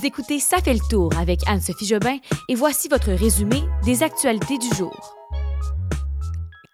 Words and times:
Vous 0.00 0.06
écoutez 0.06 0.38
Ça 0.38 0.62
fait 0.62 0.72
le 0.72 0.80
tour 0.88 1.10
avec 1.18 1.40
Anne-Sophie 1.46 1.84
Jobin 1.84 2.16
et 2.48 2.54
voici 2.54 2.88
votre 2.88 3.12
résumé 3.12 3.60
des 3.84 4.02
actualités 4.02 4.56
du 4.56 4.74
jour. 4.74 5.14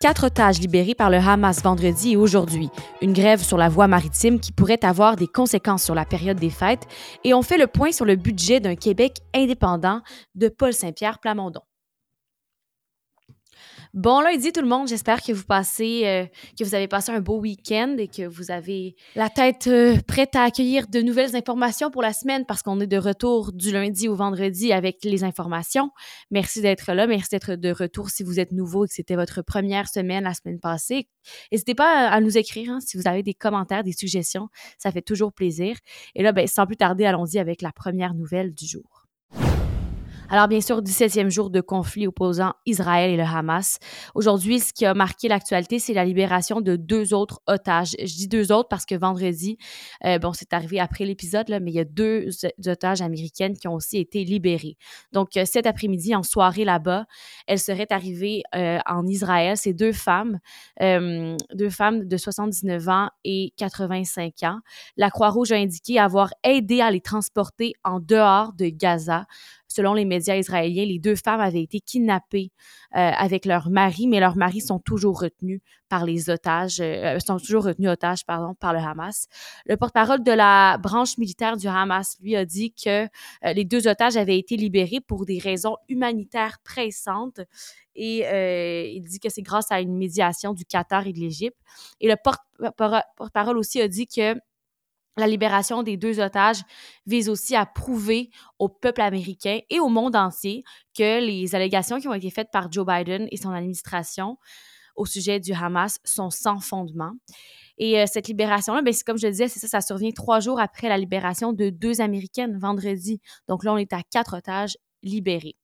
Quatre 0.01 0.27
otages 0.27 0.61
libérés 0.61 0.95
par 0.95 1.11
le 1.11 1.17
Hamas 1.17 1.61
vendredi 1.61 2.13
et 2.13 2.17
aujourd'hui, 2.17 2.69
une 3.03 3.13
grève 3.13 3.43
sur 3.43 3.59
la 3.59 3.69
voie 3.69 3.89
maritime 3.89 4.39
qui 4.39 4.53
pourrait 4.53 4.85
avoir 4.85 5.17
des 5.17 5.27
conséquences 5.27 5.83
sur 5.83 5.97
la 5.97 6.05
période 6.05 6.39
des 6.39 6.51
fêtes, 6.51 6.87
et 7.25 7.35
on 7.35 7.43
fait 7.43 7.59
le 7.59 7.67
point 7.67 7.91
sur 7.91 8.05
le 8.05 8.15
budget 8.15 8.61
d'un 8.61 8.77
Québec 8.77 9.17
indépendant 9.35 10.03
de 10.37 10.49
Paul 10.49 10.73
Saint-Pierre 10.73 11.19
Plamondon. 11.19 11.63
Bon 13.97 14.21
lundi 14.21 14.53
tout 14.53 14.61
le 14.61 14.69
monde, 14.69 14.89
j'espère 14.89 15.23
que 15.23 15.33
vous 15.33 15.45
passez, 15.45 16.03
euh, 16.05 16.27
que 16.59 16.65
vous 16.65 16.75
avez 16.75 16.87
passé 16.87 17.13
un 17.13 17.21
beau 17.21 17.41
week-end 17.41 17.97
et 17.97 18.09
que 18.09 18.27
vous 18.27 18.51
avez 18.51 18.95
la 19.15 19.31
tête 19.31 19.69
euh, 19.69 19.97
prête 20.07 20.37
à 20.37 20.43
accueillir 20.43 20.87
de 20.87 21.01
nouvelles 21.01 21.35
informations 21.35 21.91
pour 21.91 22.03
la 22.03 22.13
semaine 22.13 22.45
parce 22.45 22.63
qu'on 22.63 22.79
est 22.81 22.87
de 22.87 22.99
retour 22.99 23.55
du 23.55 23.73
lundi 23.73 24.07
au 24.07 24.15
vendredi 24.15 24.71
avec 24.71 24.99
les 25.03 25.25
informations. 25.25 25.93
Merci 26.31 26.61
d'être 26.61 26.93
là, 26.93 27.07
merci 27.07 27.31
d'être 27.31 27.55
de 27.55 27.71
retour 27.71 28.11
si 28.11 28.23
vous 28.23 28.39
êtes 28.39 28.53
nouveau 28.53 28.85
et 28.85 28.89
que 28.89 28.93
c'était 28.93 29.17
votre 29.17 29.41
première 29.41 29.89
semaine 29.89 30.25
la 30.25 30.35
semaine 30.35 30.61
passée. 30.61 31.09
N'hésitez 31.51 31.75
pas 31.75 32.11
à 32.11 32.21
nous 32.21 32.37
écrire 32.37 32.73
hein, 32.73 32.81
si 32.81 32.99
vous 32.99 33.09
avez 33.09 33.23
des 33.23 33.33
commentaires, 33.33 33.83
des 33.83 33.93
suggestions, 33.93 34.51
ça 34.77 34.93
fait 34.93 35.01
toujours 35.01 35.33
plaisir. 35.33 35.75
Et 36.15 36.23
là, 36.23 36.33
ben, 36.33 36.47
sans 36.47 36.67
plus 36.67 36.77
tarder, 36.77 37.07
allons-y 37.07 37.39
avec 37.39 37.63
la 37.63 37.73
première 37.73 38.13
nouvelle 38.13 38.53
du 38.53 38.67
jour. 38.67 39.06
Alors, 40.29 40.49
bien 40.49 40.61
sûr, 40.61 40.83
17e 40.83 41.31
jour 41.31 41.51
de 41.51 41.61
conflit 41.61 42.09
opposant 42.09 42.55
Israël 42.67 43.13
et 43.13 43.17
le 43.17 43.23
Hamas. 43.23 43.79
Aujourd'hui, 44.17 44.59
ce 44.59 44.73
qui 44.73 44.85
a 44.85 44.93
marqué 44.93 45.29
l'actualité, 45.29 45.79
c'est 45.79 45.93
la 45.93 46.05
libération 46.05 46.61
de 46.61 46.75
deux 46.75 47.15
autres 47.15 47.41
otages. 47.47 47.95
Je 48.01 48.13
dis 48.13 48.27
deux 48.27 48.51
autres 48.51 48.69
parce 48.69 48.85
que 48.85 48.97
vendredi, 48.97 49.57
euh, 50.05 50.19
bon, 50.19 50.33
c'est 50.33 50.53
arrivé 50.53 50.81
après 50.81 51.05
l'épisode, 51.05 51.47
mais 51.63 51.71
il 51.71 51.75
y 51.75 51.81
a 51.81 51.85
deux 51.85 52.31
otages 52.67 53.03
américaines 53.03 53.57
qui 53.57 53.69
ont 53.69 53.75
aussi 53.75 53.99
été 53.99 54.25
libérées. 54.25 54.77
Donc, 55.13 55.37
euh, 55.37 55.45
cet 55.45 55.65
après-midi, 55.65 56.13
en 56.17 56.25
soirée 56.25 56.65
là-bas, 56.65 57.07
elles 57.47 57.61
seraient 57.61 57.93
arrivées 57.93 58.43
euh, 58.57 58.81
en 58.85 59.07
Israël. 59.07 59.57
C'est 59.57 59.75
deux 59.75 59.93
femmes, 59.93 60.41
deux 60.81 61.71
femmes 61.71 62.05
de 62.05 62.17
79 62.17 62.89
ans 62.89 63.11
et 63.23 63.53
85 63.59 64.43
ans. 64.43 64.59
La 64.97 65.11
Croix-Rouge 65.11 65.53
a 65.53 65.57
indiqué 65.57 66.01
avoir 66.01 66.35
aidé 66.43 66.81
à 66.81 66.91
les 66.91 67.01
transporter 67.01 67.75
en 67.85 68.01
dehors 68.01 68.55
de 68.55 68.67
Gaza 68.67 69.27
Selon 69.69 69.95
les 69.95 70.05
médias 70.05 70.37
israéliens, 70.37 70.85
les 70.85 70.99
deux 70.99 71.17
femmes 71.17 71.41
avaient 71.41 71.63
été 71.63 71.81
kidnappées 71.81 72.51
euh, 72.95 72.99
avec 72.99 73.45
leurs 73.45 73.69
maris, 73.69 74.07
mais 74.07 74.21
leurs 74.21 74.37
maris 74.37 74.61
sont 74.61 74.79
toujours 74.79 75.21
retenus 75.21 75.61
par 75.89 76.05
les 76.05 76.31
otages, 76.31 76.81
euh, 76.81 77.19
sont 77.19 77.39
toujours 77.39 77.65
retenus 77.65 77.91
otages, 77.91 78.25
pardon, 78.25 78.55
par 78.55 78.73
le 78.73 78.79
Hamas. 78.79 79.27
Le 79.67 79.77
porte-parole 79.77 80.23
de 80.23 80.33
la 80.33 80.79
branche 80.79 81.19
militaire 81.19 81.57
du 81.57 81.67
Hamas, 81.67 82.17
lui, 82.23 82.37
a 82.37 82.45
dit 82.45 82.73
que 82.73 83.05
euh, 83.05 83.09
les 83.55 83.65
deux 83.65 83.89
otages 83.89 84.17
avaient 84.17 84.39
été 84.39 84.57
libérés 84.57 85.01
pour 85.01 85.27
des 85.27 85.39
raisons 85.39 85.77
humanitaires 85.89 86.59
pressantes 86.65 87.41
et 87.99 88.95
il 88.95 89.05
dit 89.05 89.21
que 89.21 89.31
c'est 89.31 89.41
grâce 89.41 89.73
à 89.73 89.81
une 89.81 89.97
médiation 89.97 90.53
du 90.53 90.67
Qatar 90.67 91.07
et 91.07 91.15
de 91.15 91.19
l'Égypte. 91.19 91.57
Et 91.99 92.09
le 92.09 92.17
porte-parole 92.17 93.57
aussi 93.57 93.81
a 93.81 93.89
dit 93.89 94.07
que 94.07 94.35
la 95.17 95.27
libération 95.27 95.83
des 95.83 95.97
deux 95.97 96.21
otages 96.21 96.63
vise 97.07 97.29
aussi 97.29 97.57
à 97.57 97.67
prouver 97.67 98.31
au 98.59 98.69
peuple 98.69 99.01
américain 99.01 99.61
et 99.71 99.81
au 99.81 99.89
monde 99.89 100.17
entier 100.17 100.63
que 100.97 101.21
les 101.21 101.55
allégations 101.55 101.99
qui 102.01 102.09
ont 102.09 102.15
été 102.15 102.31
faites 102.31 102.51
par 102.51 102.71
Joe 102.71 102.87
Biden 102.87 103.27
et 103.31 103.37
son 103.37 103.51
administration 103.51 104.37
au 104.95 105.05
sujet 105.05 105.41
du 105.41 105.53
Hamas 105.53 105.99
sont 106.05 106.31
sans 106.31 106.59
fondement. 106.59 107.13
Et 107.79 108.01
euh, 108.01 108.07
cette 108.07 108.29
libération-là, 108.29 108.81
ben, 108.83 108.95
comme 109.05 109.19
je 109.19 109.27
le 109.27 109.33
disais, 109.33 109.49
c'est 109.49 109.61
ça, 109.61 109.69
ça 109.69 109.81
survient 109.83 110.11
trois 110.11 110.41
jours 110.41 110.59
après 110.59 110.89
la 110.89 110.97
libération 110.97 111.53
de 111.53 111.69
deux 111.69 112.01
Américaines 112.01 112.59
vendredi. 112.59 113.21
Donc 113.49 113.65
là, 113.65 113.75
on 113.75 113.77
est 113.77 113.93
à 113.93 114.03
quatre 114.03 114.37
otages 114.37 114.79
libérés. 115.07 115.57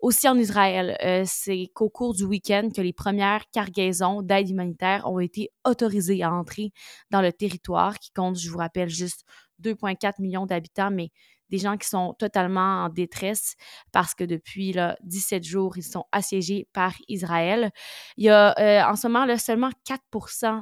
Aussi 0.00 0.28
en 0.28 0.36
Israël, 0.36 0.96
euh, 1.04 1.22
c'est 1.26 1.68
qu'au 1.74 1.88
cours 1.88 2.14
du 2.14 2.24
week-end 2.24 2.68
que 2.74 2.80
les 2.82 2.92
premières 2.92 3.48
cargaisons 3.50 4.22
d'aide 4.22 4.50
humanitaire 4.50 5.10
ont 5.10 5.18
été 5.20 5.50
autorisées 5.64 6.22
à 6.22 6.32
entrer 6.32 6.72
dans 7.10 7.22
le 7.22 7.32
territoire 7.32 7.98
qui 7.98 8.10
compte, 8.10 8.38
je 8.38 8.50
vous 8.50 8.58
rappelle, 8.58 8.88
juste 8.88 9.24
2,4 9.62 10.20
millions 10.20 10.46
d'habitants, 10.46 10.90
mais 10.90 11.10
des 11.50 11.58
gens 11.58 11.76
qui 11.76 11.88
sont 11.88 12.14
totalement 12.18 12.84
en 12.84 12.88
détresse 12.88 13.56
parce 13.92 14.14
que 14.14 14.24
depuis 14.24 14.72
là, 14.72 14.96
17 15.02 15.44
jours, 15.44 15.76
ils 15.76 15.82
sont 15.82 16.04
assiégés 16.12 16.68
par 16.72 16.92
Israël. 17.08 17.70
Il 18.16 18.24
y 18.24 18.28
a 18.28 18.54
euh, 18.58 18.82
en 18.84 18.96
ce 18.96 19.06
moment 19.06 19.24
là, 19.24 19.38
seulement 19.38 19.70
4 19.84 20.02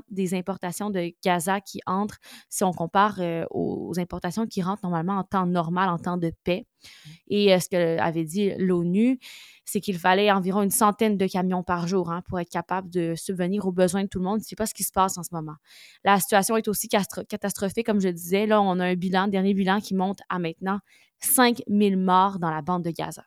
des 0.08 0.34
importations 0.34 0.90
de 0.90 1.12
Gaza 1.24 1.60
qui 1.60 1.80
entrent 1.86 2.18
si 2.48 2.64
on 2.64 2.72
compare 2.72 3.16
euh, 3.20 3.44
aux 3.50 3.94
importations 3.98 4.46
qui 4.46 4.62
rentrent 4.62 4.84
normalement 4.84 5.18
en 5.18 5.24
temps 5.24 5.46
normal, 5.46 5.88
en 5.88 5.98
temps 5.98 6.16
de 6.16 6.32
paix. 6.44 6.66
Et 7.28 7.52
euh, 7.52 7.58
ce 7.58 7.68
que 7.68 7.98
avait 7.98 8.24
dit 8.24 8.52
l'ONU, 8.58 9.18
c'est 9.64 9.80
qu'il 9.80 9.98
fallait 9.98 10.30
environ 10.30 10.62
une 10.62 10.70
centaine 10.70 11.16
de 11.16 11.26
camions 11.26 11.62
par 11.62 11.88
jour 11.88 12.10
hein, 12.10 12.22
pour 12.28 12.38
être 12.38 12.48
capable 12.48 12.88
de 12.88 13.14
subvenir 13.16 13.66
aux 13.66 13.72
besoins 13.72 14.04
de 14.04 14.08
tout 14.08 14.18
le 14.18 14.24
monde. 14.24 14.40
C'est 14.42 14.56
pas 14.56 14.66
ce 14.66 14.74
qui 14.74 14.84
se 14.84 14.92
passe 14.92 15.18
en 15.18 15.22
ce 15.22 15.30
moment. 15.32 15.56
La 16.04 16.20
situation 16.20 16.56
est 16.56 16.68
aussi 16.68 16.88
catastrophique, 16.88 17.86
comme 17.86 18.00
je 18.00 18.08
disais. 18.08 18.46
Là, 18.46 18.62
on 18.62 18.78
a 18.78 18.86
un 18.86 18.94
bilan, 18.94 19.28
dernier 19.28 19.54
bilan 19.54 19.80
qui 19.80 19.94
monte 19.94 20.20
à 20.28 20.38
maintenant 20.38 20.78
5000 21.20 21.96
morts 21.96 22.38
dans 22.38 22.50
la 22.50 22.62
bande 22.62 22.84
de 22.84 22.90
Gaza. 22.90 23.24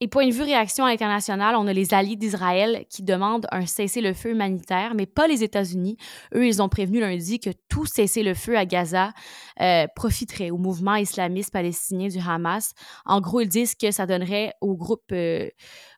Et 0.00 0.08
point 0.08 0.26
de 0.26 0.32
vue 0.32 0.42
réaction 0.42 0.84
internationale, 0.84 1.54
on 1.56 1.66
a 1.66 1.72
les 1.72 1.94
alliés 1.94 2.16
d'Israël 2.16 2.84
qui 2.90 3.02
demandent 3.02 3.46
un 3.52 3.66
cessez-le-feu 3.66 4.30
humanitaire, 4.30 4.94
mais 4.94 5.06
pas 5.06 5.26
les 5.26 5.42
États-Unis. 5.42 5.96
Eux, 6.34 6.46
ils 6.46 6.60
ont 6.60 6.68
prévenu 6.68 7.00
lundi 7.00 7.38
que 7.38 7.50
tout 7.68 7.86
cessez-le-feu 7.86 8.56
à 8.56 8.66
Gaza 8.66 9.12
euh, 9.60 9.86
profiterait 9.94 10.50
au 10.50 10.58
mouvement 10.58 10.96
islamiste 10.96 11.52
palestinien 11.52 12.08
du 12.08 12.18
Hamas. 12.18 12.72
En 13.04 13.20
gros, 13.20 13.40
ils 13.40 13.48
disent 13.48 13.74
que 13.74 13.90
ça 13.90 14.06
donnerait 14.06 14.52
au 14.60 14.76
groupe 14.76 15.12
euh, 15.12 15.48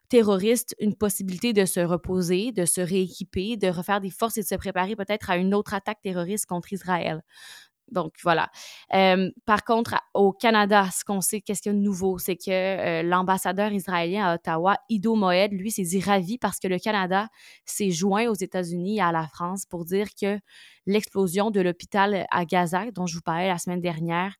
terroriste 0.09 0.75
une 0.79 0.95
possibilité 0.95 1.53
de 1.53 1.65
se 1.65 1.79
reposer, 1.79 2.51
de 2.51 2.65
se 2.65 2.81
rééquiper, 2.81 3.57
de 3.57 3.67
refaire 3.67 3.99
des 3.99 4.09
forces 4.09 4.37
et 4.37 4.41
de 4.41 4.47
se 4.47 4.55
préparer 4.55 4.95
peut-être 4.95 5.29
à 5.29 5.37
une 5.37 5.53
autre 5.53 5.73
attaque 5.73 6.01
terroriste 6.01 6.45
contre 6.45 6.71
Israël. 6.71 7.21
Donc, 7.91 8.13
voilà. 8.23 8.49
Euh, 8.93 9.29
par 9.45 9.63
contre, 9.63 9.95
au 10.13 10.31
Canada, 10.31 10.89
ce 10.91 11.03
qu'on 11.05 11.21
sait, 11.21 11.41
qu'est-ce 11.41 11.61
qu'il 11.61 11.71
y 11.71 11.75
a 11.75 11.77
de 11.77 11.83
nouveau, 11.83 12.17
c'est 12.17 12.35
que 12.35 12.49
euh, 12.49 13.03
l'ambassadeur 13.03 13.71
israélien 13.71 14.25
à 14.25 14.35
Ottawa, 14.35 14.77
Ido 14.89 15.15
Moed, 15.15 15.53
lui, 15.53 15.71
s'est 15.71 15.83
dit 15.83 15.99
ravi 15.99 16.37
parce 16.37 16.59
que 16.59 16.67
le 16.67 16.79
Canada 16.79 17.27
s'est 17.65 17.91
joint 17.91 18.27
aux 18.27 18.35
États-Unis 18.35 18.97
et 18.97 19.01
à 19.01 19.11
la 19.11 19.27
France 19.27 19.65
pour 19.65 19.85
dire 19.85 20.07
que 20.19 20.39
l'explosion 20.85 21.51
de 21.51 21.61
l'hôpital 21.61 22.25
à 22.31 22.45
Gaza, 22.45 22.91
dont 22.91 23.05
je 23.05 23.15
vous 23.15 23.21
parlais 23.21 23.47
la 23.47 23.57
semaine 23.57 23.81
dernière, 23.81 24.35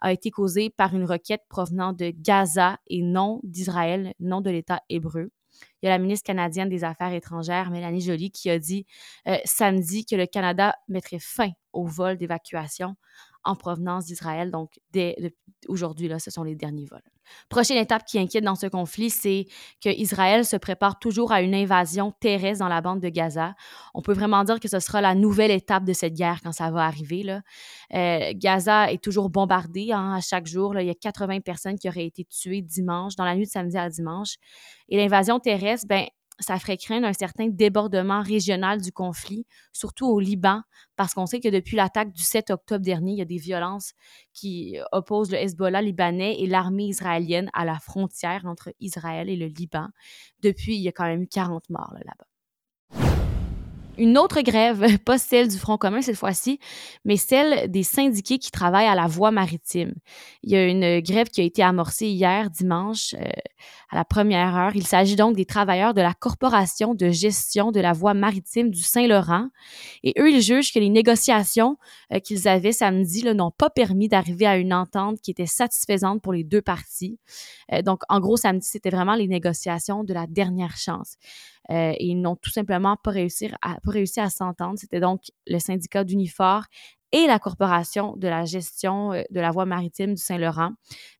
a 0.00 0.12
été 0.12 0.30
causée 0.30 0.70
par 0.70 0.94
une 0.94 1.04
requête 1.04 1.42
provenant 1.48 1.92
de 1.92 2.12
Gaza 2.14 2.78
et 2.88 3.02
non 3.02 3.40
d'Israël, 3.42 4.12
non 4.20 4.40
de 4.40 4.50
l'État 4.50 4.82
hébreu. 4.88 5.30
Il 5.82 5.86
y 5.86 5.88
a 5.88 5.90
la 5.90 5.98
ministre 5.98 6.26
canadienne 6.26 6.68
des 6.68 6.84
Affaires 6.84 7.12
étrangères, 7.12 7.70
Mélanie 7.70 8.00
Joly, 8.00 8.30
qui 8.30 8.50
a 8.50 8.58
dit 8.58 8.86
euh, 9.28 9.36
samedi 9.44 10.04
que 10.04 10.16
le 10.16 10.26
Canada 10.26 10.74
mettrait 10.88 11.20
fin 11.20 11.50
au 11.74 11.86
vol 11.86 12.16
d'évacuation 12.16 12.96
en 13.44 13.56
provenance 13.56 14.06
d'Israël. 14.06 14.50
Donc, 14.50 14.80
dès 14.92 15.16
aujourd'hui, 15.68 16.08
là, 16.08 16.18
ce 16.18 16.30
sont 16.30 16.42
les 16.42 16.54
derniers 16.54 16.86
vols. 16.86 17.02
Prochaine 17.48 17.78
étape 17.78 18.04
qui 18.04 18.18
inquiète 18.18 18.44
dans 18.44 18.54
ce 18.54 18.66
conflit, 18.66 19.10
c'est 19.10 19.46
que 19.82 19.88
Israël 19.88 20.44
se 20.44 20.56
prépare 20.56 20.98
toujours 20.98 21.32
à 21.32 21.40
une 21.40 21.54
invasion 21.54 22.12
terrestre 22.20 22.58
dans 22.58 22.68
la 22.68 22.80
bande 22.80 23.00
de 23.00 23.08
Gaza. 23.08 23.54
On 23.94 24.02
peut 24.02 24.12
vraiment 24.12 24.44
dire 24.44 24.60
que 24.60 24.68
ce 24.68 24.78
sera 24.78 25.00
la 25.00 25.14
nouvelle 25.14 25.50
étape 25.50 25.84
de 25.84 25.92
cette 25.92 26.14
guerre 26.14 26.40
quand 26.42 26.52
ça 26.52 26.70
va 26.70 26.84
arriver. 26.84 27.22
Là. 27.22 27.40
Euh, 27.94 28.32
Gaza 28.34 28.92
est 28.92 29.02
toujours 29.02 29.30
bombardée 29.30 29.92
hein, 29.92 30.14
à 30.14 30.20
chaque 30.20 30.46
jour. 30.46 30.78
Il 30.78 30.86
y 30.86 30.90
a 30.90 30.94
80 30.94 31.40
personnes 31.40 31.78
qui 31.78 31.88
auraient 31.88 32.06
été 32.06 32.24
tuées 32.24 32.62
dimanche, 32.62 33.16
dans 33.16 33.24
la 33.24 33.34
nuit 33.34 33.46
de 33.46 33.50
samedi 33.50 33.76
à 33.78 33.88
dimanche. 33.88 34.36
Et 34.88 34.96
l'invasion 34.96 35.38
terrestre, 35.38 35.86
ben, 35.88 36.06
ça 36.40 36.58
ferait 36.58 36.76
craindre 36.76 37.06
un 37.06 37.12
certain 37.12 37.48
débordement 37.48 38.22
régional 38.22 38.80
du 38.80 38.92
conflit, 38.92 39.46
surtout 39.72 40.06
au 40.06 40.20
Liban, 40.20 40.62
parce 40.96 41.14
qu'on 41.14 41.26
sait 41.26 41.40
que 41.40 41.48
depuis 41.48 41.76
l'attaque 41.76 42.12
du 42.12 42.22
7 42.22 42.50
octobre 42.50 42.84
dernier, 42.84 43.12
il 43.12 43.18
y 43.18 43.22
a 43.22 43.26
des 43.26 43.38
violences 43.38 43.92
qui 44.32 44.78
opposent 44.92 45.30
le 45.30 45.38
Hezbollah 45.38 45.82
libanais 45.82 46.40
et 46.40 46.46
l'armée 46.46 46.86
israélienne 46.86 47.50
à 47.52 47.64
la 47.64 47.78
frontière 47.78 48.46
entre 48.46 48.72
Israël 48.80 49.28
et 49.28 49.36
le 49.36 49.46
Liban. 49.46 49.88
Depuis, 50.42 50.76
il 50.76 50.82
y 50.82 50.88
a 50.88 50.92
quand 50.92 51.04
même 51.04 51.22
eu 51.22 51.28
40 51.28 51.70
morts 51.70 51.94
là-bas 52.04 52.26
une 53.98 54.18
autre 54.18 54.40
grève, 54.42 54.98
pas 55.04 55.18
celle 55.18 55.48
du 55.48 55.58
Front 55.58 55.76
commun 55.78 56.02
cette 56.02 56.16
fois-ci, 56.16 56.58
mais 57.04 57.16
celle 57.16 57.70
des 57.70 57.82
syndiqués 57.82 58.38
qui 58.38 58.50
travaillent 58.50 58.86
à 58.86 58.94
la 58.94 59.06
voie 59.06 59.30
maritime. 59.30 59.94
Il 60.42 60.52
y 60.52 60.56
a 60.56 60.66
une 60.66 61.00
grève 61.00 61.28
qui 61.28 61.40
a 61.40 61.44
été 61.44 61.62
amorcée 61.62 62.06
hier 62.06 62.50
dimanche 62.50 63.14
euh, 63.14 63.24
à 63.90 63.96
la 63.96 64.04
première 64.04 64.56
heure. 64.56 64.72
Il 64.74 64.86
s'agit 64.86 65.16
donc 65.16 65.36
des 65.36 65.44
travailleurs 65.44 65.94
de 65.94 66.00
la 66.00 66.14
Corporation 66.14 66.94
de 66.94 67.10
gestion 67.10 67.70
de 67.70 67.80
la 67.80 67.92
voie 67.92 68.14
maritime 68.14 68.70
du 68.70 68.82
Saint-Laurent. 68.82 69.48
Et 70.02 70.14
eux, 70.18 70.30
ils 70.30 70.42
jugent 70.42 70.72
que 70.72 70.78
les 70.78 70.90
négociations 70.90 71.76
euh, 72.12 72.18
qu'ils 72.18 72.48
avaient 72.48 72.72
samedi 72.72 73.24
n'ont 73.24 73.52
pas 73.52 73.70
permis 73.70 74.08
d'arriver 74.08 74.46
à 74.46 74.56
une 74.56 74.74
entente 74.74 75.20
qui 75.20 75.30
était 75.30 75.46
satisfaisante 75.46 76.22
pour 76.22 76.32
les 76.32 76.44
deux 76.44 76.62
parties. 76.62 77.18
Euh, 77.72 77.82
donc, 77.82 78.02
en 78.08 78.20
gros, 78.20 78.36
samedi, 78.36 78.66
c'était 78.66 78.90
vraiment 78.90 79.14
les 79.14 79.28
négociations 79.28 80.04
de 80.04 80.12
la 80.12 80.26
dernière 80.26 80.76
chance. 80.76 81.16
Et 81.70 82.04
ils 82.04 82.20
n'ont 82.20 82.36
tout 82.36 82.50
simplement 82.50 82.96
pas 82.96 83.10
réussi 83.10 83.50
à, 84.20 84.30
s'entendre. 84.30 84.78
C'était 84.78 85.00
donc 85.00 85.22
le 85.46 85.58
syndicat 85.58 86.04
d'Unifor 86.04 86.64
et 87.14 87.28
la 87.28 87.38
Corporation 87.38 88.16
de 88.16 88.26
la 88.26 88.44
gestion 88.44 89.12
euh, 89.12 89.22
de 89.30 89.40
la 89.40 89.52
voie 89.52 89.66
maritime 89.66 90.14
du 90.14 90.20
Saint-Laurent. 90.20 90.72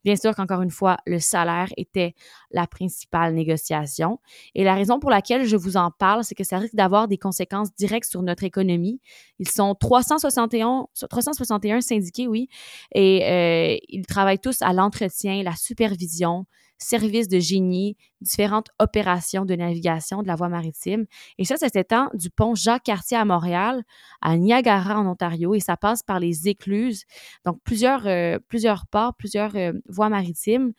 Bien 0.02 0.16
sûr 0.16 0.34
qu'encore 0.34 0.60
une 0.62 0.72
fois, 0.72 0.96
le 1.06 1.20
salaire 1.20 1.68
était 1.76 2.14
la 2.50 2.66
principale 2.66 3.32
négociation. 3.32 4.18
Et 4.56 4.64
la 4.64 4.74
raison 4.74 4.98
pour 4.98 5.10
laquelle 5.10 5.44
je 5.44 5.56
vous 5.56 5.76
en 5.76 5.92
parle, 5.92 6.24
c'est 6.24 6.34
que 6.34 6.42
ça 6.42 6.58
risque 6.58 6.74
d'avoir 6.74 7.06
des 7.06 7.16
conséquences 7.16 7.72
directes 7.76 8.10
sur 8.10 8.22
notre 8.22 8.42
économie. 8.42 9.00
Ils 9.38 9.48
sont 9.48 9.76
361, 9.76 10.88
361 11.08 11.80
syndiqués, 11.80 12.26
oui, 12.26 12.48
et 12.92 13.24
euh, 13.24 13.78
ils 13.88 14.04
travaillent 14.04 14.40
tous 14.40 14.62
à 14.62 14.72
l'entretien, 14.72 15.44
la 15.44 15.54
supervision, 15.54 16.44
services 16.78 17.28
de 17.28 17.38
génie, 17.38 17.96
différentes 18.20 18.68
opérations 18.78 19.44
de 19.44 19.54
navigation 19.54 20.22
de 20.22 20.26
la 20.26 20.34
voie 20.34 20.48
maritime. 20.48 21.06
Et 21.38 21.44
ça, 21.44 21.56
ça 21.56 21.68
s'étend 21.68 22.08
du 22.14 22.30
pont 22.30 22.54
Jacques-Cartier 22.54 23.16
à 23.16 23.24
Montréal 23.24 23.82
à 24.20 24.36
Niagara 24.36 24.98
en 24.98 25.06
Ontario 25.06 25.54
et 25.54 25.60
ça 25.60 25.76
passe 25.76 26.02
par 26.02 26.20
les 26.20 26.48
écluses, 26.48 27.04
donc 27.44 27.58
plusieurs, 27.64 28.06
euh, 28.06 28.38
plusieurs 28.48 28.86
ports, 28.86 29.14
plusieurs 29.14 29.54
euh, 29.56 29.72
voies 29.88 30.08
maritimes. 30.08 30.72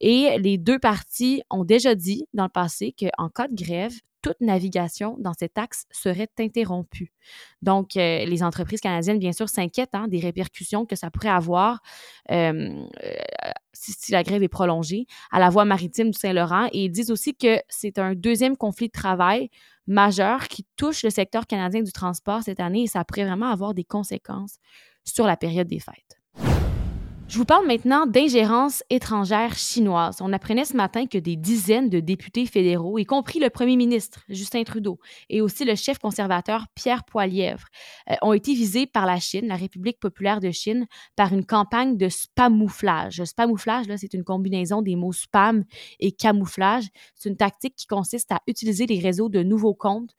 Et 0.00 0.38
les 0.38 0.58
deux 0.58 0.78
parties 0.78 1.42
ont 1.50 1.64
déjà 1.64 1.94
dit 1.94 2.26
dans 2.34 2.44
le 2.44 2.48
passé 2.48 2.94
qu'en 2.98 3.28
cas 3.28 3.48
de 3.48 3.54
grève, 3.54 3.92
toute 4.22 4.40
navigation 4.40 5.16
dans 5.18 5.34
cet 5.34 5.58
axe 5.58 5.84
serait 5.90 6.30
interrompue. 6.38 7.12
Donc, 7.60 7.96
euh, 7.96 8.24
les 8.24 8.42
entreprises 8.42 8.80
canadiennes, 8.80 9.18
bien 9.18 9.32
sûr, 9.32 9.48
s'inquiètent 9.48 9.94
hein, 9.94 10.08
des 10.08 10.20
répercussions 10.20 10.86
que 10.86 10.96
ça 10.96 11.10
pourrait 11.10 11.28
avoir 11.28 11.80
euh, 12.30 12.86
si, 13.72 14.12
la 14.12 14.22
grève 14.22 14.42
est 14.42 14.48
prolongée 14.48 15.06
à 15.30 15.40
la 15.40 15.50
voie 15.50 15.64
maritime 15.64 16.10
du 16.10 16.18
Saint-Laurent. 16.18 16.68
Et 16.72 16.84
ils 16.84 16.90
disent 16.90 17.10
aussi 17.10 17.34
que 17.34 17.58
c'est 17.68 17.98
un 17.98 18.14
deuxième 18.14 18.56
conflit 18.56 18.86
de 18.86 18.92
travail 18.92 19.50
majeur 19.86 20.48
qui 20.48 20.64
touche 20.76 21.02
le 21.02 21.10
secteur 21.10 21.46
canadien 21.46 21.82
du 21.82 21.92
transport 21.92 22.42
cette 22.42 22.60
année 22.60 22.84
et 22.84 22.86
ça 22.86 23.04
pourrait 23.04 23.24
vraiment 23.24 23.50
avoir 23.50 23.74
des 23.74 23.84
conséquences 23.84 24.58
sur 25.04 25.26
la 25.26 25.36
période 25.36 25.66
des 25.66 25.80
fêtes. 25.80 26.21
Je 27.32 27.38
vous 27.38 27.46
parle 27.46 27.66
maintenant 27.66 28.04
d'ingérence 28.04 28.84
étrangère 28.90 29.56
chinoise. 29.56 30.18
On 30.20 30.34
apprenait 30.34 30.66
ce 30.66 30.76
matin 30.76 31.06
que 31.06 31.16
des 31.16 31.34
dizaines 31.34 31.88
de 31.88 31.98
députés 31.98 32.44
fédéraux, 32.44 32.98
y 32.98 33.06
compris 33.06 33.38
le 33.38 33.48
premier 33.48 33.76
ministre 33.76 34.20
Justin 34.28 34.64
Trudeau 34.64 34.98
et 35.30 35.40
aussi 35.40 35.64
le 35.64 35.74
chef 35.74 35.96
conservateur 35.96 36.66
Pierre 36.74 37.04
Poilièvre, 37.04 37.64
euh, 38.10 38.16
ont 38.20 38.34
été 38.34 38.52
visés 38.52 38.86
par 38.86 39.06
la 39.06 39.18
Chine, 39.18 39.48
la 39.48 39.56
République 39.56 39.98
populaire 39.98 40.40
de 40.40 40.50
Chine, 40.50 40.86
par 41.16 41.32
une 41.32 41.46
campagne 41.46 41.96
de 41.96 42.10
spamouflage. 42.10 43.24
Spamouflage, 43.24 43.88
là, 43.88 43.96
c'est 43.96 44.12
une 44.12 44.24
combinaison 44.24 44.82
des 44.82 44.94
mots 44.94 45.14
spam 45.14 45.64
et 46.00 46.12
camouflage. 46.12 46.84
C'est 47.14 47.30
une 47.30 47.38
tactique 47.38 47.76
qui 47.76 47.86
consiste 47.86 48.30
à 48.30 48.42
utiliser 48.46 48.84
les 48.84 49.00
réseaux 49.00 49.30
de 49.30 49.42
nouveaux 49.42 49.72
comptes 49.72 50.14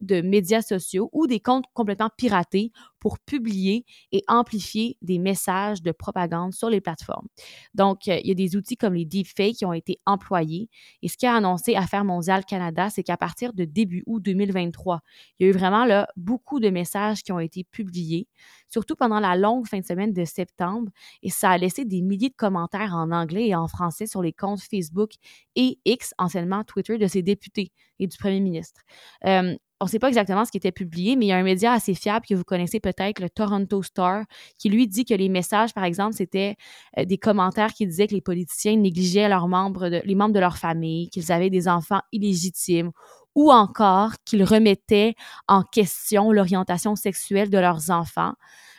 de 0.00 0.20
médias 0.20 0.62
sociaux 0.62 1.10
ou 1.12 1.26
des 1.26 1.40
comptes 1.40 1.66
complètement 1.72 2.10
piratés 2.16 2.72
pour 3.06 3.18
publier 3.20 3.84
et 4.10 4.24
amplifier 4.26 4.96
des 5.00 5.18
messages 5.18 5.80
de 5.80 5.92
propagande 5.92 6.52
sur 6.52 6.68
les 6.68 6.80
plateformes. 6.80 7.28
Donc, 7.74 8.08
euh, 8.08 8.18
il 8.22 8.28
y 8.28 8.30
a 8.32 8.34
des 8.34 8.56
outils 8.56 8.76
comme 8.76 8.94
les 8.94 9.04
deepfakes 9.04 9.56
qui 9.56 9.64
ont 9.64 9.72
été 9.72 10.00
employés. 10.06 10.68
Et 11.02 11.08
ce 11.08 11.16
qu'a 11.16 11.34
annoncé 11.34 11.76
Affaires 11.76 12.04
mondiales 12.04 12.44
Canada, 12.44 12.90
c'est 12.90 13.04
qu'à 13.04 13.16
partir 13.16 13.52
de 13.52 13.64
début 13.64 14.02
août 14.06 14.20
2023, 14.24 15.02
il 15.38 15.46
y 15.46 15.46
a 15.46 15.50
eu 15.50 15.56
vraiment 15.56 15.84
là, 15.84 16.08
beaucoup 16.16 16.58
de 16.58 16.68
messages 16.68 17.22
qui 17.22 17.30
ont 17.30 17.38
été 17.38 17.62
publiés, 17.62 18.26
surtout 18.68 18.96
pendant 18.96 19.20
la 19.20 19.36
longue 19.36 19.68
fin 19.68 19.78
de 19.78 19.86
semaine 19.86 20.12
de 20.12 20.24
septembre. 20.24 20.90
Et 21.22 21.30
ça 21.30 21.50
a 21.50 21.58
laissé 21.58 21.84
des 21.84 22.02
milliers 22.02 22.30
de 22.30 22.34
commentaires 22.34 22.94
en 22.94 23.12
anglais 23.12 23.46
et 23.46 23.54
en 23.54 23.68
français 23.68 24.06
sur 24.06 24.20
les 24.20 24.32
comptes 24.32 24.62
Facebook 24.62 25.12
et 25.54 25.78
X, 25.84 26.12
anciennement 26.18 26.64
Twitter, 26.64 26.98
de 26.98 27.06
ces 27.06 27.22
députés 27.22 27.70
et 28.00 28.06
du 28.06 28.16
premier 28.16 28.40
ministre. 28.40 28.80
Euh, 29.26 29.56
on 29.80 29.84
ne 29.84 29.90
sait 29.90 29.98
pas 29.98 30.08
exactement 30.08 30.44
ce 30.44 30.50
qui 30.50 30.56
était 30.56 30.72
publié, 30.72 31.16
mais 31.16 31.26
il 31.26 31.28
y 31.28 31.32
a 31.32 31.36
un 31.36 31.42
média 31.42 31.72
assez 31.72 31.94
fiable 31.94 32.24
que 32.26 32.34
vous 32.34 32.44
connaissez 32.44 32.80
peut-être, 32.80 33.20
le 33.20 33.28
Toronto 33.28 33.82
Star, 33.82 34.24
qui 34.58 34.70
lui 34.70 34.88
dit 34.88 35.04
que 35.04 35.14
les 35.14 35.28
messages, 35.28 35.74
par 35.74 35.84
exemple, 35.84 36.14
c'était 36.14 36.56
euh, 36.98 37.04
des 37.04 37.18
commentaires 37.18 37.74
qui 37.74 37.86
disaient 37.86 38.06
que 38.06 38.14
les 38.14 38.22
politiciens 38.22 38.76
négligeaient 38.76 39.28
leurs 39.28 39.48
membres 39.48 39.88
les 39.88 40.14
membres 40.14 40.34
de 40.34 40.40
leur 40.40 40.56
famille, 40.56 41.10
qu'ils 41.10 41.30
avaient 41.30 41.50
des 41.50 41.68
enfants 41.68 42.00
illégitimes 42.12 42.90
ou 43.34 43.52
encore 43.52 44.12
qu'ils 44.24 44.44
remettaient 44.44 45.14
en 45.46 45.62
question 45.62 46.32
l'orientation 46.32 46.96
sexuelle 46.96 47.50
de 47.50 47.58
leurs 47.58 47.90
enfants. 47.90 48.32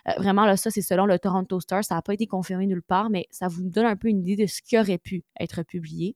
Euh, 0.08 0.14
vraiment, 0.18 0.46
là, 0.46 0.58
ça, 0.58 0.72
c'est 0.72 0.82
selon 0.82 1.06
le 1.06 1.20
Toronto 1.20 1.60
Star. 1.60 1.84
Ça 1.84 1.96
n'a 1.96 2.02
pas 2.02 2.16
été 2.16 2.26
confirmé 2.26 2.66
nulle 2.66 2.82
part, 2.82 3.12
mais 3.12 3.28
ça 3.30 3.48
vous 3.48 3.62
donne 3.70 3.86
un 3.86 3.96
peu 3.96 4.08
une 4.08 4.26
idée 4.26 4.44
de 4.44 4.48
ce 4.48 4.62
qui 4.64 4.80
aurait 4.80 4.98
pu 4.98 5.24
être 5.40 5.62
publié. 5.64 6.16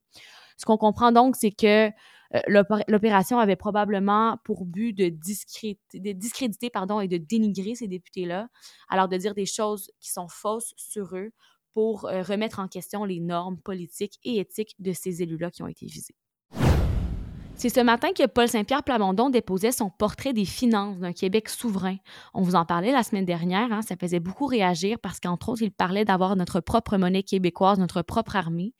Ce 0.56 0.64
qu'on 0.64 0.76
comprend 0.76 1.12
donc, 1.12 1.36
c'est 1.36 1.52
que 1.52 1.90
l'opération 2.46 3.38
avait 3.38 3.56
probablement 3.56 4.38
pour 4.44 4.64
but 4.64 4.92
de 4.92 5.08
discréditer, 5.08 6.00
de 6.00 6.12
discréditer 6.12 6.70
pardon, 6.70 7.00
et 7.00 7.08
de 7.08 7.18
dénigrer 7.18 7.74
ces 7.74 7.88
députés-là, 7.88 8.48
alors 8.88 9.08
de 9.08 9.16
dire 9.16 9.34
des 9.34 9.46
choses 9.46 9.90
qui 10.00 10.10
sont 10.10 10.28
fausses 10.28 10.72
sur 10.76 11.16
eux 11.16 11.32
pour 11.74 12.06
euh, 12.06 12.22
remettre 12.22 12.58
en 12.60 12.68
question 12.68 13.04
les 13.04 13.20
normes 13.20 13.58
politiques 13.58 14.18
et 14.24 14.38
éthiques 14.38 14.74
de 14.78 14.92
ces 14.92 15.22
élus-là 15.22 15.50
qui 15.50 15.62
ont 15.62 15.68
été 15.68 15.86
visés. 15.86 16.14
C'est 17.54 17.68
ce 17.68 17.80
matin 17.80 18.08
que 18.12 18.26
Paul 18.26 18.48
Saint-Pierre 18.48 18.82
Plamondon 18.82 19.30
déposait 19.30 19.70
son 19.70 19.88
portrait 19.88 20.32
des 20.32 20.44
finances 20.44 20.98
d'un 20.98 21.12
Québec 21.12 21.48
souverain. 21.48 21.96
On 22.34 22.42
vous 22.42 22.56
en 22.56 22.64
parlait 22.64 22.90
la 22.90 23.04
semaine 23.04 23.24
dernière, 23.24 23.72
hein, 23.72 23.82
ça 23.82 23.94
faisait 23.96 24.18
beaucoup 24.18 24.46
réagir 24.46 24.98
parce 25.00 25.20
qu'entre 25.20 25.50
autres, 25.50 25.62
il 25.62 25.70
parlait 25.70 26.04
d'avoir 26.04 26.34
notre 26.34 26.60
propre 26.60 26.96
monnaie 26.96 27.22
québécoise, 27.22 27.78
notre 27.78 28.02
propre 28.02 28.34
armée. 28.34 28.74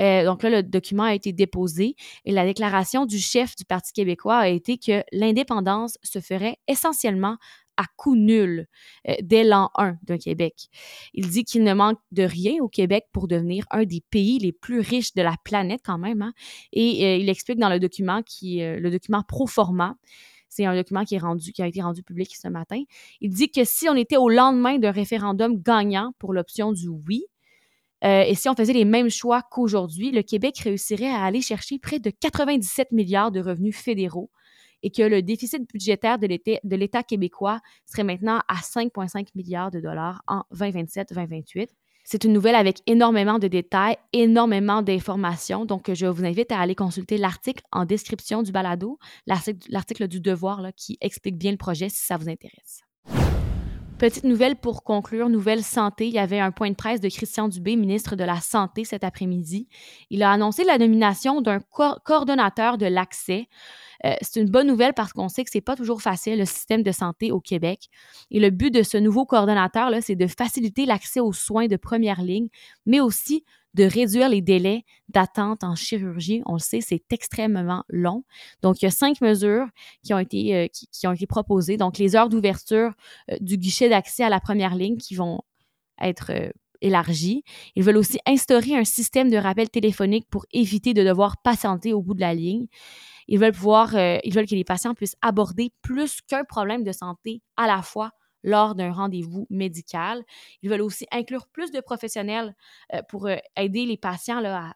Euh, 0.00 0.24
donc 0.24 0.42
là, 0.42 0.50
le 0.50 0.62
document 0.62 1.04
a 1.04 1.14
été 1.14 1.32
déposé 1.32 1.96
et 2.24 2.32
la 2.32 2.44
déclaration 2.44 3.06
du 3.06 3.18
chef 3.18 3.54
du 3.56 3.64
Parti 3.64 3.92
québécois 3.92 4.38
a 4.38 4.48
été 4.48 4.78
que 4.78 5.02
l'indépendance 5.12 5.98
se 6.02 6.20
ferait 6.20 6.56
essentiellement 6.66 7.36
à 7.76 7.84
coût 7.96 8.16
nul 8.16 8.66
euh, 9.08 9.14
dès 9.22 9.44
l'an 9.44 9.70
1 9.76 9.96
d'un 10.02 10.18
Québec. 10.18 10.68
Il 11.12 11.28
dit 11.28 11.44
qu'il 11.44 11.62
ne 11.62 11.74
manque 11.74 11.98
de 12.12 12.22
rien 12.22 12.54
au 12.60 12.68
Québec 12.68 13.06
pour 13.12 13.28
devenir 13.28 13.64
un 13.70 13.84
des 13.84 14.02
pays 14.10 14.38
les 14.38 14.52
plus 14.52 14.80
riches 14.80 15.14
de 15.14 15.22
la 15.22 15.36
planète 15.44 15.80
quand 15.84 15.98
même. 15.98 16.22
Hein. 16.22 16.32
Et 16.72 17.04
euh, 17.04 17.16
il 17.16 17.28
explique 17.28 17.58
dans 17.58 17.68
le 17.68 17.80
document 17.80 18.22
qui 18.22 18.62
euh, 18.62 18.78
le 18.78 18.90
document 18.90 19.22
pro 19.26 19.46
forma 19.46 19.96
c'est 20.48 20.66
un 20.66 20.76
document 20.76 21.04
qui 21.04 21.16
a 21.16 21.66
été 21.66 21.82
rendu 21.82 22.04
public 22.04 22.36
ce 22.36 22.46
matin. 22.46 22.80
Il 23.20 23.30
dit 23.30 23.50
que 23.50 23.64
si 23.64 23.88
on 23.88 23.96
était 23.96 24.16
au 24.16 24.28
lendemain 24.28 24.78
d'un 24.78 24.92
référendum 24.92 25.60
gagnant 25.60 26.12
pour 26.20 26.32
l'option 26.32 26.70
du 26.70 26.86
oui, 26.86 27.24
et 28.02 28.34
si 28.36 28.48
on 28.48 28.54
faisait 28.54 28.72
les 28.72 28.84
mêmes 28.84 29.10
choix 29.10 29.42
qu'aujourd'hui, 29.42 30.12
le 30.12 30.22
Québec 30.22 30.58
réussirait 30.58 31.10
à 31.10 31.24
aller 31.24 31.40
chercher 31.40 31.80
près 31.80 31.98
de 31.98 32.10
97 32.10 32.92
milliards 32.92 33.32
de 33.32 33.40
revenus 33.40 33.74
fédéraux 33.74 34.30
et 34.84 34.90
que 34.90 35.02
le 35.02 35.22
déficit 35.22 35.66
budgétaire 35.68 36.18
de 36.18 36.76
l'État 36.76 37.02
québécois 37.02 37.60
serait 37.86 38.04
maintenant 38.04 38.40
à 38.46 38.56
5,5 38.56 39.28
milliards 39.34 39.70
de 39.70 39.80
dollars 39.80 40.22
en 40.28 40.42
2027-2028. 40.54 41.68
C'est 42.06 42.24
une 42.24 42.34
nouvelle 42.34 42.54
avec 42.54 42.82
énormément 42.86 43.38
de 43.38 43.48
détails, 43.48 43.96
énormément 44.12 44.82
d'informations. 44.82 45.64
Donc, 45.64 45.90
je 45.90 46.04
vous 46.04 46.26
invite 46.26 46.52
à 46.52 46.60
aller 46.60 46.74
consulter 46.74 47.16
l'article 47.16 47.64
en 47.72 47.86
description 47.86 48.42
du 48.42 48.52
balado, 48.52 48.98
l'article 49.26 50.06
du 50.06 50.20
Devoir 50.20 50.60
là, 50.60 50.70
qui 50.70 50.98
explique 51.00 51.38
bien 51.38 51.50
le 51.50 51.56
projet 51.56 51.88
si 51.88 52.04
ça 52.04 52.18
vous 52.18 52.28
intéresse. 52.28 52.82
Petite 53.96 54.24
nouvelle 54.24 54.56
pour 54.56 54.82
conclure, 54.82 55.30
nouvelle 55.30 55.62
santé. 55.62 56.08
Il 56.08 56.12
y 56.12 56.18
avait 56.18 56.40
un 56.40 56.50
point 56.50 56.68
de 56.68 56.74
presse 56.74 57.00
de 57.00 57.08
Christian 57.08 57.48
Dubé, 57.48 57.74
ministre 57.76 58.16
de 58.16 58.24
la 58.24 58.40
Santé, 58.40 58.84
cet 58.84 59.02
après-midi. 59.02 59.68
Il 60.10 60.22
a 60.24 60.30
annoncé 60.30 60.64
la 60.64 60.76
nomination 60.76 61.40
d'un 61.40 61.60
coordonnateur 62.04 62.76
de 62.76 62.86
l'accès. 62.86 63.48
Euh, 64.04 64.14
c'est 64.20 64.40
une 64.40 64.50
bonne 64.50 64.66
nouvelle 64.66 64.92
parce 64.94 65.12
qu'on 65.12 65.28
sait 65.28 65.44
que 65.44 65.50
c'est 65.50 65.60
pas 65.60 65.76
toujours 65.76 66.02
facile 66.02 66.38
le 66.38 66.44
système 66.44 66.82
de 66.82 66.92
santé 66.92 67.32
au 67.32 67.40
Québec. 67.40 67.88
Et 68.30 68.40
le 68.40 68.50
but 68.50 68.72
de 68.72 68.82
ce 68.82 68.96
nouveau 68.98 69.24
coordonnateur 69.24 69.90
là, 69.90 70.00
c'est 70.00 70.16
de 70.16 70.26
faciliter 70.26 70.86
l'accès 70.86 71.20
aux 71.20 71.32
soins 71.32 71.66
de 71.66 71.76
première 71.76 72.22
ligne, 72.22 72.48
mais 72.86 73.00
aussi 73.00 73.44
de 73.74 73.84
réduire 73.84 74.28
les 74.28 74.40
délais 74.40 74.84
d'attente 75.08 75.64
en 75.64 75.74
chirurgie. 75.74 76.42
On 76.46 76.54
le 76.54 76.58
sait, 76.60 76.80
c'est 76.80 77.02
extrêmement 77.10 77.82
long. 77.88 78.24
Donc, 78.62 78.80
il 78.80 78.84
y 78.84 78.88
a 78.88 78.92
cinq 78.92 79.20
mesures 79.20 79.66
qui 80.04 80.14
ont 80.14 80.18
été, 80.18 80.54
euh, 80.54 80.66
qui, 80.68 81.06
ont 81.08 81.12
été 81.12 81.26
proposées. 81.26 81.76
Donc, 81.76 81.98
les 81.98 82.14
heures 82.14 82.28
d'ouverture 82.28 82.92
euh, 83.30 83.36
du 83.40 83.58
guichet 83.58 83.88
d'accès 83.88 84.22
à 84.22 84.28
la 84.28 84.38
première 84.38 84.76
ligne 84.76 84.96
qui 84.96 85.16
vont 85.16 85.40
être 86.00 86.30
élargies. 86.80 87.42
Ils 87.74 87.82
veulent 87.82 87.96
aussi 87.96 88.18
instaurer 88.26 88.76
un 88.76 88.84
système 88.84 89.30
de 89.30 89.36
rappel 89.36 89.70
téléphonique 89.70 90.26
pour 90.28 90.44
éviter 90.52 90.94
de 90.94 91.02
devoir 91.02 91.38
patienter 91.38 91.92
au 91.92 92.02
bout 92.02 92.14
de 92.14 92.20
la 92.20 92.34
ligne. 92.34 92.66
Ils 93.28 93.38
veulent 93.38 93.52
pouvoir, 93.52 93.94
euh, 93.94 94.18
ils 94.24 94.34
veulent 94.34 94.46
que 94.46 94.54
les 94.54 94.64
patients 94.64 94.94
puissent 94.94 95.16
aborder 95.22 95.72
plus 95.82 96.20
qu'un 96.22 96.44
problème 96.44 96.84
de 96.84 96.92
santé 96.92 97.42
à 97.56 97.66
la 97.66 97.82
fois 97.82 98.10
lors 98.42 98.74
d'un 98.74 98.92
rendez-vous 98.92 99.46
médical. 99.48 100.22
Ils 100.62 100.68
veulent 100.68 100.82
aussi 100.82 101.06
inclure 101.10 101.46
plus 101.48 101.70
de 101.70 101.80
professionnels 101.80 102.54
euh, 102.92 103.00
pour 103.08 103.26
euh, 103.26 103.36
aider 103.56 103.86
les 103.86 103.96
patients 103.96 104.42
à, 104.44 104.74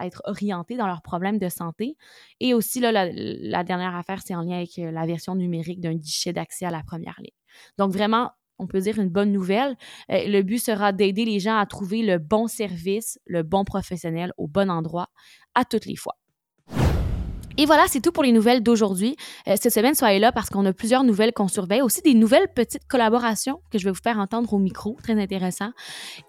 être 0.00 0.22
orientés 0.24 0.76
dans 0.76 0.86
leurs 0.86 1.02
problèmes 1.02 1.38
de 1.38 1.48
santé. 1.48 1.96
Et 2.40 2.54
aussi, 2.54 2.80
la, 2.80 3.62
dernière 3.62 3.94
affaire, 3.94 4.20
c'est 4.24 4.34
en 4.34 4.42
lien 4.42 4.56
avec 4.56 4.76
la 4.76 5.06
version 5.06 5.36
numérique 5.36 5.80
d'un 5.80 5.94
guichet 5.94 6.32
d'accès 6.32 6.64
à 6.64 6.70
la 6.70 6.82
première 6.82 7.14
ligne. 7.18 7.30
Donc, 7.78 7.92
vraiment, 7.92 8.32
on 8.58 8.66
peut 8.66 8.80
dire 8.80 8.98
une 8.98 9.10
bonne 9.10 9.30
nouvelle. 9.30 9.76
le 10.08 10.42
but 10.42 10.58
sera 10.58 10.90
d'aider 10.90 11.24
les 11.24 11.38
gens 11.38 11.56
à 11.56 11.66
trouver 11.66 12.02
le 12.02 12.18
bon 12.18 12.48
service, 12.48 13.20
le 13.26 13.44
bon 13.44 13.64
professionnel 13.64 14.32
au 14.38 14.48
bon 14.48 14.70
endroit 14.70 15.10
à 15.54 15.64
toutes 15.64 15.86
les 15.86 15.96
fois. 15.96 16.16
Et 17.60 17.66
voilà, 17.66 17.84
c'est 17.88 18.00
tout 18.00 18.10
pour 18.10 18.22
les 18.22 18.32
nouvelles 18.32 18.62
d'aujourd'hui. 18.62 19.16
Euh, 19.46 19.54
cette 19.60 19.74
semaine, 19.74 19.94
soyez 19.94 20.18
là 20.18 20.32
parce 20.32 20.48
qu'on 20.48 20.64
a 20.64 20.72
plusieurs 20.72 21.04
nouvelles 21.04 21.34
qu'on 21.34 21.46
surveille. 21.46 21.82
Aussi 21.82 22.00
des 22.00 22.14
nouvelles 22.14 22.48
petites 22.48 22.88
collaborations 22.88 23.60
que 23.70 23.78
je 23.78 23.84
vais 23.84 23.90
vous 23.90 24.00
faire 24.02 24.18
entendre 24.18 24.50
au 24.54 24.58
micro. 24.58 24.96
Très 25.02 25.20
intéressant. 25.20 25.68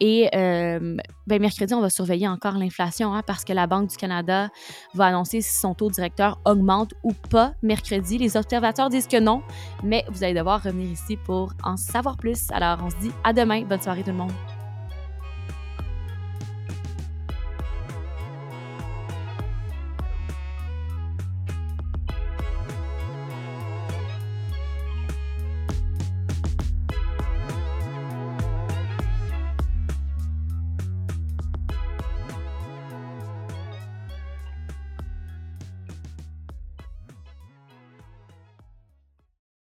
Et 0.01 0.29
euh, 0.35 0.97
ben, 1.27 1.41
mercredi, 1.41 1.73
on 1.73 1.79
va 1.79 1.89
surveiller 1.89 2.27
encore 2.27 2.57
l'inflation 2.57 3.13
hein, 3.13 3.21
parce 3.25 3.45
que 3.45 3.53
la 3.53 3.65
Banque 3.65 3.89
du 3.89 3.95
Canada 3.95 4.50
va 4.93 5.05
annoncer 5.05 5.39
si 5.39 5.57
son 5.57 5.73
taux 5.73 5.89
directeur 5.89 6.38
augmente 6.43 6.95
ou 7.01 7.13
pas 7.13 7.53
mercredi. 7.63 8.17
Les 8.17 8.35
observateurs 8.35 8.89
disent 8.89 9.07
que 9.07 9.21
non, 9.21 9.41
mais 9.85 10.03
vous 10.09 10.25
allez 10.25 10.33
devoir 10.33 10.61
revenir 10.61 10.91
ici 10.91 11.15
pour 11.15 11.53
en 11.63 11.77
savoir 11.77 12.17
plus. 12.17 12.51
Alors, 12.51 12.79
on 12.83 12.89
se 12.89 12.97
dit 12.97 13.11
à 13.23 13.31
demain. 13.31 13.61
Bonne 13.61 13.81
soirée 13.81 14.03
tout 14.03 14.11
le 14.11 14.17
monde. 14.17 14.33